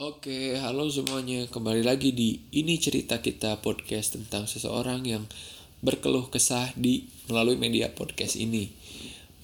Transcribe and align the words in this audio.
Oke, 0.00 0.56
halo 0.56 0.88
semuanya. 0.88 1.44
Kembali 1.52 1.84
lagi 1.84 2.16
di 2.16 2.40
Ini 2.56 2.80
Cerita 2.80 3.20
Kita 3.20 3.60
podcast 3.60 4.16
tentang 4.16 4.48
seseorang 4.48 5.04
yang 5.04 5.28
berkeluh 5.84 6.32
kesah 6.32 6.72
di 6.72 7.04
melalui 7.28 7.60
media 7.60 7.92
podcast 7.92 8.40
ini. 8.40 8.72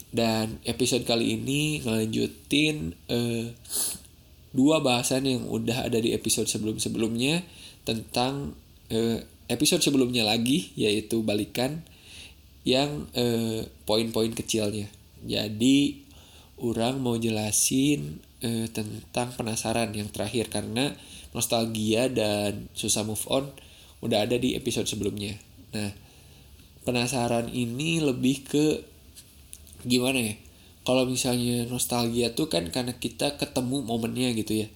Dan 0.08 0.56
episode 0.64 1.04
kali 1.04 1.37
ini 1.37 1.84
ngelanjutin 1.84 2.97
eh, 3.04 3.53
dua 4.56 4.80
bahasan 4.80 5.29
yang 5.29 5.44
udah 5.44 5.92
ada 5.92 6.01
di 6.01 6.16
episode 6.16 6.48
sebelum-sebelumnya 6.48 7.44
tentang 7.84 8.57
eh, 8.88 9.29
episode 9.52 9.84
sebelumnya 9.84 10.25
lagi 10.25 10.72
yaitu 10.72 11.20
balikan 11.20 11.84
yang 12.65 13.12
eh, 13.12 13.69
poin-poin 13.84 14.33
kecilnya. 14.33 14.88
Jadi 15.20 16.01
orang 16.65 17.05
mau 17.05 17.20
jelasin 17.20 18.25
eh, 18.45 18.69
tentang 18.69 19.33
penasaran 19.33 19.93
yang 19.97 20.09
terakhir 20.13 20.53
karena 20.53 20.93
nostalgia 21.33 22.09
dan 22.13 22.69
susah 22.77 23.05
move 23.05 23.25
on 23.29 23.49
udah 24.05 24.29
ada 24.29 24.37
di 24.37 24.53
episode 24.57 24.89
sebelumnya. 24.89 25.37
Nah, 25.73 25.93
penasaran 26.85 27.49
ini 27.49 28.01
lebih 28.01 28.45
ke 28.45 28.67
gimana 29.85 30.21
ya? 30.21 30.35
Kalau 30.87 31.03
misalnya 31.03 31.67
nostalgia 31.67 32.31
tuh 32.37 32.47
kan 32.47 32.71
karena 32.71 32.95
kita 32.95 33.35
ketemu 33.41 33.83
momennya 33.83 34.31
gitu 34.39 34.65
ya. 34.65 34.69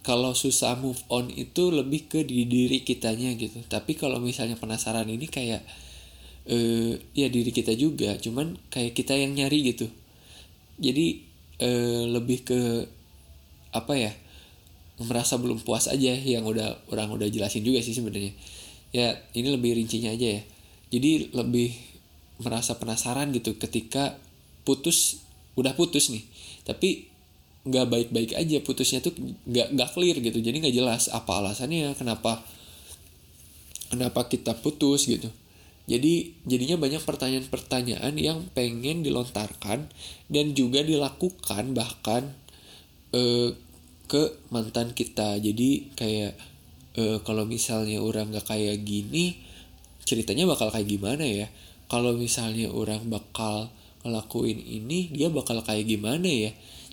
Kalau 0.00 0.32
susah 0.32 0.78
move 0.80 1.02
on 1.12 1.28
itu 1.28 1.68
lebih 1.74 2.08
ke 2.08 2.24
di 2.24 2.46
diri 2.46 2.86
kitanya 2.86 3.34
gitu. 3.36 3.60
Tapi 3.66 3.98
kalau 3.98 4.22
misalnya 4.22 4.56
penasaran 4.56 5.10
ini 5.10 5.26
kayak 5.28 5.60
eh 6.48 6.96
ya 7.12 7.28
diri 7.28 7.52
kita 7.52 7.76
juga, 7.76 8.16
cuman 8.16 8.56
kayak 8.72 8.96
kita 8.96 9.18
yang 9.18 9.36
nyari 9.36 9.74
gitu. 9.74 9.90
Jadi 10.80 11.29
eh, 11.60 12.04
lebih 12.08 12.42
ke 12.42 12.60
apa 13.70 13.94
ya 13.94 14.12
merasa 15.00 15.40
belum 15.40 15.64
puas 15.64 15.88
aja 15.88 16.12
yang 16.12 16.44
udah 16.44 16.76
orang 16.92 17.08
udah 17.12 17.28
jelasin 17.28 17.64
juga 17.64 17.80
sih 17.80 17.96
sebenarnya. 17.96 18.36
Ya 18.90 19.16
ini 19.32 19.48
lebih 19.48 19.76
rincinya 19.76 20.12
aja 20.12 20.40
ya. 20.40 20.42
Jadi 20.90 21.32
lebih 21.32 21.72
merasa 22.40 22.76
penasaran 22.76 23.30
gitu 23.32 23.56
ketika 23.56 24.18
putus 24.66 25.24
udah 25.56 25.72
putus 25.72 26.12
nih. 26.12 26.24
Tapi 26.68 27.08
nggak 27.60 27.86
baik-baik 27.92 28.32
aja 28.36 28.56
putusnya 28.64 29.04
tuh 29.04 29.16
nggak 29.48 29.72
nggak 29.72 29.90
clear 29.96 30.16
gitu. 30.20 30.40
Jadi 30.40 30.56
nggak 30.60 30.76
jelas 30.76 31.08
apa 31.08 31.40
alasannya 31.40 31.96
kenapa 31.96 32.44
kenapa 33.88 34.28
kita 34.28 34.52
putus 34.60 35.08
gitu 35.08 35.32
jadi 35.88 36.36
jadinya 36.46 36.76
banyak 36.78 37.02
pertanyaan-pertanyaan 37.02 38.14
yang 38.14 38.46
pengen 38.52 39.02
dilontarkan 39.02 39.90
dan 40.30 40.46
juga 40.54 40.86
dilakukan 40.86 41.74
bahkan 41.74 42.30
uh, 43.10 43.50
ke 44.10 44.22
mantan 44.50 44.94
kita. 44.94 45.38
Jadi 45.38 45.94
kayak 45.94 46.34
uh, 46.98 47.18
kalau 47.22 47.46
misalnya 47.46 48.02
orang 48.02 48.34
nggak 48.34 48.46
kayak 48.50 48.82
gini 48.82 49.38
ceritanya 50.06 50.46
bakal 50.50 50.70
kayak 50.74 50.90
gimana 50.90 51.22
ya? 51.22 51.46
Kalau 51.90 52.14
misalnya 52.14 52.70
orang 52.70 53.10
bakal 53.10 53.70
ngelakuin 54.06 54.58
ini 54.58 55.10
dia 55.10 55.26
bakal 55.30 55.62
kayak 55.62 55.86
gimana 55.86 56.26
ya? 56.26 56.50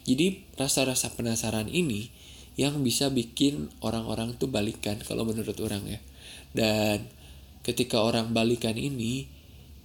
Jadi 0.08 0.42
rasa-rasa 0.56 1.14
penasaran 1.14 1.68
ini 1.68 2.10
yang 2.58 2.82
bisa 2.82 3.14
bikin 3.14 3.70
orang-orang 3.86 4.34
tuh 4.42 4.50
balikan 4.50 4.98
kalau 5.06 5.22
menurut 5.22 5.58
orang 5.62 5.86
ya. 5.86 6.00
Dan 6.56 7.06
ketika 7.68 8.00
orang 8.00 8.32
balikan 8.32 8.80
ini 8.80 9.28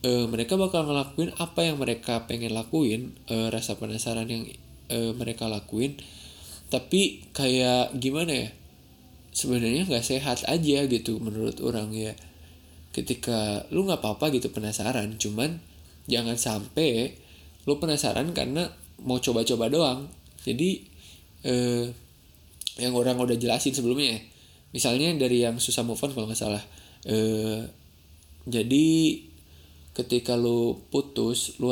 uh, 0.06 0.30
mereka 0.30 0.54
bakal 0.54 0.86
ngelakuin 0.86 1.34
apa 1.42 1.66
yang 1.66 1.82
mereka 1.82 2.30
pengen 2.30 2.54
lakuin 2.54 3.18
uh, 3.26 3.50
rasa 3.50 3.74
penasaran 3.74 4.30
yang 4.30 4.46
uh, 4.94 5.10
mereka 5.18 5.50
lakuin. 5.50 5.98
Tapi 6.70 7.26
kayak 7.34 7.98
gimana 7.98 8.46
ya? 8.46 8.50
Sebenarnya 9.34 9.90
nggak 9.90 10.06
sehat 10.06 10.46
aja 10.46 10.78
gitu 10.86 11.18
menurut 11.18 11.58
orang 11.60 11.90
ya. 11.90 12.14
Ketika 12.94 13.66
lu 13.74 13.84
nggak 13.84 14.00
apa-apa 14.00 14.30
gitu 14.32 14.54
penasaran 14.54 15.18
cuman 15.18 15.58
jangan 16.06 16.36
sampai 16.38 17.16
lu 17.66 17.80
penasaran 17.82 18.30
karena 18.30 18.70
mau 19.02 19.18
coba-coba 19.18 19.72
doang. 19.72 20.08
Jadi 20.44 20.84
eh, 21.48 21.88
yang 22.80 22.92
orang 22.96 23.20
udah 23.20 23.36
jelasin 23.36 23.76
sebelumnya 23.76 24.16
ya 24.16 24.20
misalnya 24.72 25.12
dari 25.20 25.44
yang 25.44 25.60
susah 25.60 25.84
move 25.84 26.00
on 26.00 26.16
kalau 26.16 26.24
nggak 26.24 26.40
salah 26.40 26.64
eh, 27.06 27.62
jadi 28.46 28.88
ketika 29.92 30.40
lu 30.40 30.80
putus 30.88 31.60
lu 31.60 31.68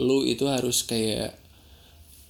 lu 0.00 0.24
itu 0.24 0.48
harus 0.48 0.88
kayak 0.88 1.36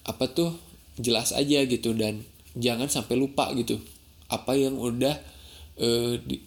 apa 0.04 0.24
tuh 0.26 0.52
jelas 0.98 1.30
aja 1.32 1.62
gitu 1.64 1.94
dan 1.94 2.26
jangan 2.54 2.90
sampai 2.90 3.18
lupa 3.18 3.50
gitu. 3.54 3.78
Apa 4.30 4.58
yang 4.58 4.78
udah 4.78 5.14
uh, 5.78 6.14
di, 6.18 6.42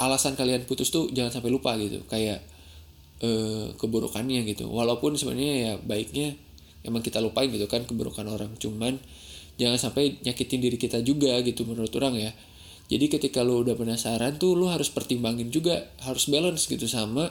alasan 0.00 0.36
kalian 0.36 0.64
putus 0.64 0.92
tuh 0.92 1.08
jangan 1.12 1.32
sampai 1.40 1.50
lupa 1.52 1.76
gitu. 1.80 2.04
Kayak 2.08 2.44
uh, 3.24 3.72
keburukannya 3.76 4.44
gitu. 4.48 4.68
Walaupun 4.68 5.16
sebenarnya 5.16 5.54
ya 5.56 5.72
baiknya 5.80 6.36
emang 6.84 7.04
kita 7.04 7.20
lupain 7.20 7.48
gitu 7.52 7.68
kan 7.68 7.84
keburukan 7.84 8.24
orang. 8.28 8.52
Cuman 8.56 9.00
jangan 9.60 9.76
sampai 9.76 10.20
nyakitin 10.24 10.60
diri 10.64 10.78
kita 10.80 11.04
juga 11.04 11.36
gitu 11.44 11.68
menurut 11.68 11.92
orang 11.96 12.16
ya 12.16 12.32
jadi 12.90 13.06
ketika 13.06 13.46
lu 13.46 13.62
udah 13.62 13.78
penasaran 13.78 14.42
tuh 14.42 14.58
lu 14.58 14.66
harus 14.66 14.90
pertimbangin 14.90 15.54
juga 15.54 15.86
harus 16.02 16.26
balance 16.26 16.66
gitu 16.66 16.90
sama 16.90 17.30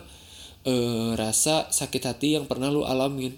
uh, 0.63 1.11
rasa 1.19 1.67
sakit 1.67 2.03
hati 2.07 2.39
yang 2.39 2.47
pernah 2.47 2.71
lu 2.71 2.87
alamin. 2.87 3.35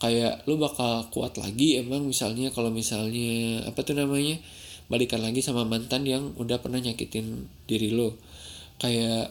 Kayak 0.00 0.46
lu 0.48 0.56
bakal 0.56 1.10
kuat 1.12 1.36
lagi 1.36 1.76
emang 1.76 2.06
misalnya 2.06 2.54
kalau 2.54 2.70
misalnya 2.70 3.66
apa 3.68 3.82
tuh 3.82 3.98
namanya 3.98 4.38
balikan 4.88 5.20
lagi 5.20 5.42
sama 5.44 5.66
mantan 5.66 6.06
yang 6.06 6.32
udah 6.40 6.62
pernah 6.62 6.80
nyakitin 6.80 7.46
diri 7.68 7.92
lo 7.92 8.16
kayak 8.80 9.28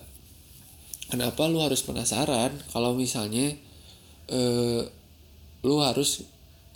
kenapa 1.09 1.49
lu 1.49 1.57
harus 1.65 1.81
penasaran 1.81 2.53
kalau 2.69 2.93
misalnya 2.93 3.57
eh, 4.29 4.81
lu 5.65 5.75
harus 5.81 6.21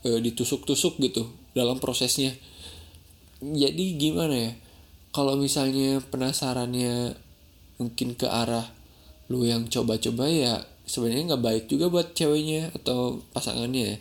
eh, 0.08 0.18
ditusuk-tusuk 0.24 0.98
gitu 0.98 1.30
dalam 1.54 1.78
prosesnya? 1.78 2.34
Jadi 3.44 4.02
gimana 4.02 4.34
ya 4.34 4.63
kalau 5.14 5.38
misalnya 5.38 6.02
penasarannya 6.10 7.14
mungkin 7.78 8.18
ke 8.18 8.26
arah 8.26 8.66
lu 9.30 9.46
yang 9.46 9.70
coba-coba 9.70 10.28
ya 10.28 10.66
sebenarnya 10.84 11.34
nggak 11.34 11.44
baik 11.44 11.66
juga 11.72 11.88
buat 11.88 12.12
ceweknya 12.18 12.74
atau 12.76 13.24
pasangannya 13.32 13.84
ya. 13.96 13.98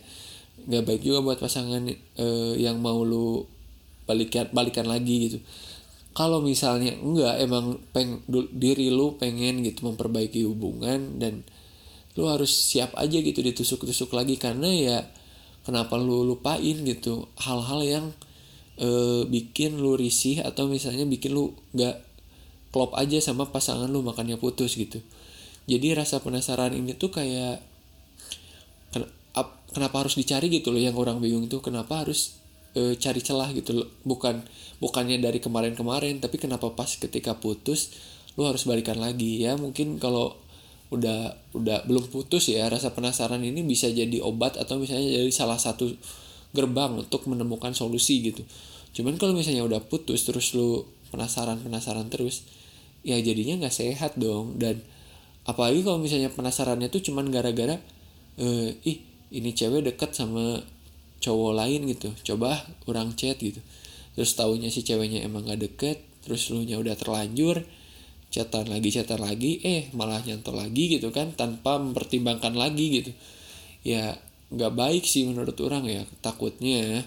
Nggak 0.63 0.83
baik 0.89 1.01
juga 1.05 1.19
buat 1.23 1.37
pasangan 1.39 1.83
uh, 2.19 2.53
yang 2.57 2.79
mau 2.83 3.05
lu 3.05 3.47
balikan 4.03 4.51
balikan 4.51 4.89
lagi 4.89 5.31
gitu. 5.31 5.37
Kalau 6.13 6.45
misalnya 6.45 6.93
enggak 6.93 7.41
emang 7.41 7.81
peng 7.89 8.21
diri 8.53 8.93
lu 8.93 9.17
pengen 9.17 9.65
gitu 9.65 9.89
memperbaiki 9.89 10.45
hubungan 10.45 11.17
dan 11.17 11.41
lu 12.13 12.29
harus 12.29 12.53
siap 12.53 12.93
aja 12.93 13.17
gitu 13.17 13.41
ditusuk-tusuk 13.41 14.13
lagi 14.13 14.37
karena 14.37 14.69
ya 14.69 14.97
kenapa 15.65 15.97
lu 15.97 16.21
lupain 16.21 16.77
gitu 16.85 17.25
hal-hal 17.41 17.81
yang 17.81 18.05
e, 18.77 18.89
bikin 19.27 19.77
lu 19.77 19.97
risih 19.97 20.41
atau 20.41 20.69
misalnya 20.69 21.05
bikin 21.05 21.33
lu 21.33 21.53
gak 21.73 22.01
klop 22.73 22.93
aja 22.97 23.21
sama 23.21 23.49
pasangan 23.49 23.89
lu 23.89 24.01
makanya 24.01 24.37
putus 24.41 24.77
gitu. 24.77 25.01
Jadi 25.69 25.95
rasa 25.95 26.19
penasaran 26.19 26.75
ini 26.75 26.97
tuh 26.97 27.13
kayak 27.13 27.73
kenapa 29.73 30.05
harus 30.05 30.13
dicari 30.13 30.53
gitu 30.53 30.69
loh 30.69 30.79
yang 30.79 30.93
orang 30.93 31.17
bingung 31.17 31.49
tuh 31.49 31.59
kenapa 31.59 32.05
harus 32.05 32.37
e, 32.77 32.93
cari 32.95 33.19
celah 33.25 33.49
gitu 33.57 33.73
loh. 33.73 33.89
Bukan 34.05 34.45
bukannya 34.77 35.17
dari 35.17 35.41
kemarin-kemarin 35.41 36.21
tapi 36.21 36.37
kenapa 36.37 36.69
pas 36.77 36.93
ketika 36.93 37.33
putus 37.35 37.93
lu 38.37 38.45
harus 38.45 38.63
balikan 38.69 39.01
lagi? 39.01 39.41
Ya 39.41 39.57
mungkin 39.57 39.97
kalau 39.97 40.37
udah 40.93 41.33
udah 41.57 41.89
belum 41.89 42.05
putus 42.13 42.53
ya 42.53 42.69
rasa 42.69 42.93
penasaran 42.93 43.41
ini 43.41 43.65
bisa 43.65 43.89
jadi 43.89 44.21
obat 44.21 44.61
atau 44.61 44.77
misalnya 44.77 45.25
jadi 45.25 45.33
salah 45.33 45.57
satu 45.57 45.89
gerbang 46.53 47.01
untuk 47.01 47.25
menemukan 47.25 47.73
solusi 47.73 48.21
gitu 48.21 48.45
cuman 48.93 49.17
kalau 49.17 49.33
misalnya 49.33 49.65
udah 49.65 49.81
putus 49.89 50.23
terus 50.23 50.53
lu 50.53 50.85
penasaran 51.09 51.61
penasaran 51.61 52.09
terus 52.09 52.45
ya 53.05 53.19
jadinya 53.19 53.65
nggak 53.65 53.75
sehat 53.75 54.17
dong. 54.17 54.57
Dan 54.57 54.81
apalagi 55.45 55.83
kalau 55.83 55.99
misalnya 55.99 56.31
penasarannya 56.31 56.87
tuh 56.89 57.03
cuman 57.03 57.29
gara-gara 57.29 57.77
uh, 58.39 58.69
ih 58.87 58.97
ini 59.33 59.51
cewek 59.53 59.85
deket 59.93 60.15
sama 60.15 60.63
cowok 61.19 61.51
lain 61.53 61.85
gitu. 61.91 62.09
Coba 62.33 62.57
orang 62.89 63.13
chat 63.13 63.37
gitu. 63.37 63.59
Terus 64.17 64.31
tahunya 64.33 64.69
si 64.71 64.81
ceweknya 64.81 65.21
emang 65.25 65.45
gak 65.45 65.61
deket 65.61 65.97
terus 66.23 66.47
lu 66.55 66.63
nya 66.63 66.79
udah 66.79 66.95
terlanjur 66.95 67.67
chatan 68.31 68.71
lagi 68.71 68.95
chatan 68.95 69.19
lagi 69.19 69.59
eh 69.59 69.91
malah 69.91 70.23
nyantol 70.23 70.55
lagi 70.55 70.87
gitu 70.95 71.11
kan 71.11 71.35
tanpa 71.35 71.77
mempertimbangkan 71.77 72.55
lagi 72.55 73.03
gitu. 73.03 73.11
Ya 73.83 74.17
nggak 74.53 74.73
baik 74.77 75.03
sih 75.03 75.25
menurut 75.25 75.57
orang 75.65 75.83
ya 75.89 76.05
takutnya 76.21 77.03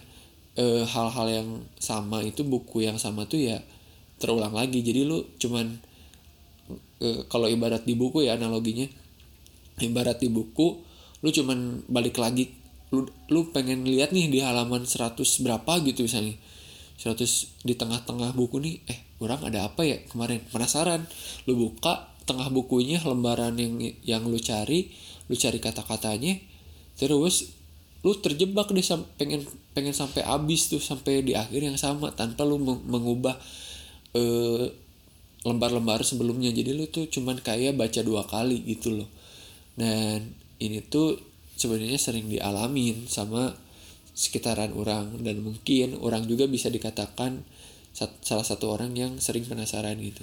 eh, 0.57 0.85
hal-hal 0.85 1.27
yang 1.29 1.49
sama 1.77 2.25
itu 2.25 2.43
buku 2.43 2.85
yang 2.85 2.97
sama 2.97 3.29
tuh 3.29 3.41
ya 3.41 3.61
terulang 4.17 4.53
lagi. 4.53 4.81
Jadi 4.81 5.05
lu 5.05 5.25
cuman 5.37 5.77
e, 7.01 7.25
kalau 7.29 7.47
ibarat 7.47 7.85
di 7.85 7.95
buku 7.95 8.25
ya 8.25 8.37
analoginya 8.37 8.89
ibarat 9.81 10.21
di 10.21 10.33
buku 10.33 10.81
lu 11.21 11.29
cuman 11.33 11.85
balik 11.89 12.17
lagi 12.17 12.53
lu 12.95 13.05
lu 13.29 13.51
pengen 13.51 13.85
lihat 13.85 14.15
nih 14.15 14.31
di 14.31 14.41
halaman 14.41 14.89
100 14.89 15.21
berapa 15.45 15.73
gitu 15.85 16.07
misalnya. 16.07 16.37
100 16.97 17.61
di 17.69 17.77
tengah-tengah 17.77 18.33
buku 18.33 18.57
nih 18.57 18.81
eh 18.89 18.99
orang 19.21 19.45
ada 19.45 19.69
apa 19.69 19.85
ya 19.85 20.01
kemarin? 20.09 20.41
Penasaran. 20.49 21.05
Lu 21.45 21.61
buka 21.61 22.17
tengah 22.27 22.49
bukunya 22.51 22.99
lembaran 23.05 23.55
yang 23.55 23.79
yang 24.03 24.23
lu 24.27 24.41
cari 24.41 24.91
lu 25.27 25.35
cari 25.39 25.59
kata-katanya 25.63 26.39
terus 26.99 27.56
lu 28.07 28.15
terjebak 28.23 28.71
deh 28.71 28.87
pengen 29.19 29.43
pengen 29.75 29.91
sampai 29.91 30.23
habis 30.23 30.71
tuh 30.71 30.79
sampai 30.79 31.27
di 31.27 31.35
akhir 31.35 31.59
yang 31.59 31.75
sama 31.75 32.15
tanpa 32.15 32.47
lu 32.47 32.63
mengubah 32.63 33.35
eh, 34.15 34.71
lembar-lembar 35.43 36.07
sebelumnya. 36.07 36.55
Jadi 36.55 36.71
lu 36.71 36.87
tuh 36.87 37.11
cuman 37.11 37.43
kayak 37.43 37.75
baca 37.75 38.01
dua 38.07 38.23
kali 38.27 38.63
gitu 38.63 39.03
loh. 39.03 39.11
Dan 39.75 40.35
ini 40.63 40.83
tuh 40.87 41.19
sebenarnya 41.59 41.99
sering 41.99 42.31
dialamin 42.31 43.11
sama 43.11 43.55
sekitaran 44.15 44.71
orang. 44.75 45.23
Dan 45.23 45.43
mungkin 45.43 45.99
orang 45.99 46.27
juga 46.31 46.47
bisa 46.47 46.71
dikatakan 46.71 47.43
salah 47.97 48.47
satu 48.47 48.71
orang 48.71 48.95
yang 48.95 49.19
sering 49.19 49.47
penasaran 49.47 49.99
gitu. 49.99 50.23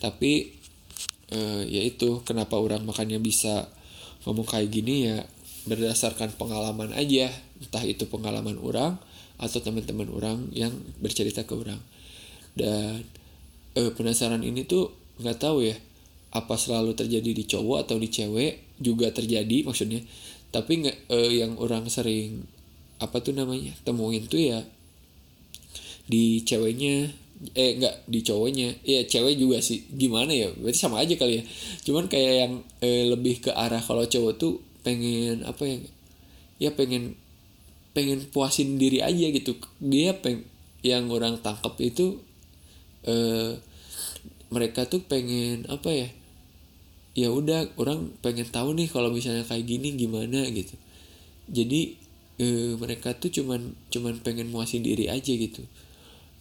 Tapi 0.00 0.52
eh, 1.32 1.62
ya 1.68 1.82
itu 1.84 2.24
kenapa 2.24 2.60
orang 2.60 2.84
makanya 2.84 3.20
bisa 3.20 3.68
ngomong 4.24 4.46
kayak 4.46 4.70
gini 4.70 5.12
ya 5.12 5.18
berdasarkan 5.66 6.34
pengalaman 6.34 6.90
aja 6.94 7.30
entah 7.62 7.84
itu 7.86 8.10
pengalaman 8.10 8.58
orang 8.58 8.98
atau 9.38 9.58
teman-teman 9.58 10.10
orang 10.10 10.38
yang 10.54 10.70
bercerita 11.02 11.46
ke 11.46 11.54
orang. 11.54 11.78
Dan 12.54 13.02
eh, 13.74 13.90
penasaran 13.94 14.42
ini 14.42 14.66
tuh 14.66 14.90
nggak 15.22 15.38
tahu 15.38 15.66
ya 15.66 15.76
apa 16.32 16.56
selalu 16.56 16.96
terjadi 16.96 17.30
di 17.36 17.44
cowok 17.44 17.84
atau 17.84 17.96
di 18.00 18.08
cewek 18.08 18.78
juga 18.82 19.10
terjadi 19.10 19.66
maksudnya. 19.66 20.02
Tapi 20.52 20.86
eh, 20.88 21.30
yang 21.42 21.58
orang 21.58 21.86
sering 21.88 22.44
apa 23.02 23.18
tuh 23.18 23.34
namanya 23.34 23.74
temuin 23.82 24.30
tuh 24.30 24.38
ya 24.38 24.62
di 26.06 26.46
ceweknya 26.46 27.10
eh 27.58 27.70
nggak 27.78 28.06
di 28.06 28.20
cowoknya. 28.22 28.68
Ya 28.86 29.02
cewek 29.06 29.38
juga 29.38 29.58
sih. 29.58 29.82
Gimana 29.90 30.30
ya? 30.30 30.54
Berarti 30.54 30.78
sama 30.78 31.02
aja 31.02 31.14
kali 31.18 31.42
ya. 31.42 31.44
Cuman 31.82 32.06
kayak 32.06 32.34
yang 32.46 32.52
eh, 32.78 33.10
lebih 33.10 33.42
ke 33.42 33.50
arah 33.50 33.82
kalau 33.82 34.06
cowok 34.06 34.34
tuh 34.38 34.71
pengen 34.82 35.46
apa 35.46 35.62
ya 35.66 35.78
ya 36.62 36.70
pengen 36.74 37.18
pengen 37.92 38.24
puasin 38.32 38.80
diri 38.80 39.04
aja 39.04 39.26
gitu. 39.30 39.56
Dia 39.78 40.16
peng 40.18 40.44
yang 40.82 41.08
orang 41.10 41.38
tangkap 41.38 41.78
itu 41.78 42.18
eh, 43.06 43.58
mereka 44.52 44.84
tuh 44.90 45.02
pengen 45.06 45.64
apa 45.70 45.90
ya 45.90 46.08
ya 47.12 47.28
udah 47.28 47.68
orang 47.76 48.08
pengen 48.24 48.48
tahu 48.48 48.72
nih 48.72 48.88
kalau 48.88 49.12
misalnya 49.12 49.44
kayak 49.44 49.68
gini 49.68 49.94
gimana 49.94 50.48
gitu. 50.48 50.74
Jadi 51.52 51.96
eh, 52.40 52.72
mereka 52.80 53.12
tuh 53.16 53.28
cuman 53.28 53.76
cuman 53.92 54.20
pengen 54.24 54.48
muasin 54.48 54.82
diri 54.82 55.12
aja 55.12 55.32
gitu. 55.32 55.62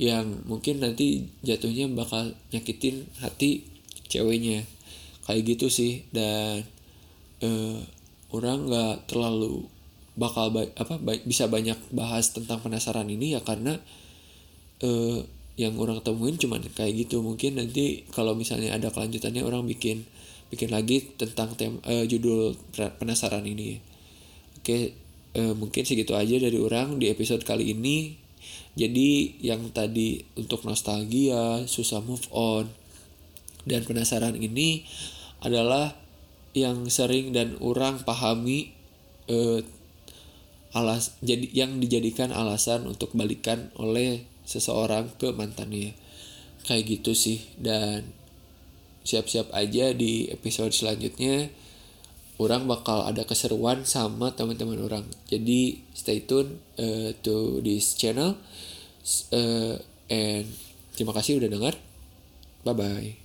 Yang 0.02 0.42
mungkin 0.50 0.82
nanti 0.82 1.30
jatuhnya 1.46 1.92
bakal 1.92 2.34
nyakitin 2.56 3.06
hati 3.20 3.68
ceweknya. 4.08 4.64
Kayak 5.28 5.56
gitu 5.56 5.68
sih 5.70 6.08
dan 6.16 6.66
eh, 7.44 7.80
orang 8.32 8.68
nggak 8.68 9.12
terlalu 9.12 9.68
bakal 10.16 10.52
ba 10.52 10.68
apa 10.76 11.00
ba 11.00 11.16
bisa 11.24 11.48
banyak 11.48 11.78
bahas 11.96 12.36
tentang 12.36 12.60
penasaran 12.60 13.08
ini 13.08 13.36
ya 13.36 13.42
karena 13.44 13.80
uh, 14.84 15.20
yang 15.60 15.78
orang 15.78 16.02
temuin 16.02 16.40
cuman 16.40 16.64
kayak 16.74 17.08
gitu. 17.08 17.22
Mungkin 17.22 17.60
nanti 17.60 18.08
kalau 18.12 18.34
misalnya 18.34 18.76
ada 18.76 18.90
kelanjutannya 18.90 19.44
orang 19.44 19.68
bikin 19.68 20.08
bikin 20.52 20.72
lagi 20.72 21.16
tentang 21.16 21.56
tem 21.56 21.80
uh, 21.86 22.04
judul 22.08 22.56
penasaran 23.00 23.44
ini. 23.48 23.80
Oke 24.60 24.96
uh, 25.38 25.54
mungkin 25.56 25.84
segitu 25.88 26.16
aja 26.16 26.36
dari 26.40 26.58
orang 26.60 27.00
di 27.00 27.12
episode 27.12 27.44
kali 27.44 27.72
ini. 27.72 28.20
Jadi 28.72 29.44
yang 29.44 29.68
tadi 29.76 30.24
untuk 30.40 30.64
nostalgia 30.64 31.68
susah 31.68 32.00
move 32.00 32.24
on 32.32 32.72
dan 33.68 33.84
penasaran 33.84 34.40
ini 34.40 34.88
adalah 35.44 35.94
yang 36.52 36.88
sering 36.92 37.32
dan 37.32 37.56
orang 37.64 38.04
pahami 38.04 38.76
eh, 39.32 39.64
alas 40.72 41.20
jadi 41.20 41.52
yang 41.52 41.84
dijadikan 41.84 42.32
alasan 42.32 42.88
untuk 42.88 43.12
balikan 43.12 43.72
oleh 43.76 44.24
seseorang 44.48 45.12
ke 45.20 45.32
mantannya. 45.36 45.96
Kayak 46.62 47.02
gitu 47.02 47.12
sih 47.18 47.42
dan 47.58 48.06
siap-siap 49.02 49.50
aja 49.58 49.98
di 49.98 50.30
episode 50.30 50.70
selanjutnya 50.70 51.50
orang 52.38 52.70
bakal 52.70 53.06
ada 53.06 53.26
keseruan 53.26 53.86
sama 53.86 54.34
teman-teman 54.34 54.78
orang. 54.82 55.06
Jadi 55.30 55.82
stay 55.94 56.22
tune 56.26 56.62
uh, 56.78 57.14
to 57.26 57.62
this 57.66 57.98
channel 57.98 58.38
uh, 59.34 59.76
and 60.10 60.46
terima 60.94 61.14
kasih 61.18 61.42
udah 61.42 61.50
dengar. 61.50 61.74
Bye 62.62 62.78
bye 62.78 63.21